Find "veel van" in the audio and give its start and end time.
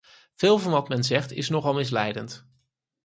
0.35-0.71